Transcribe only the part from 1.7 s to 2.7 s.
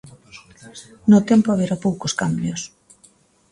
poucos cambios.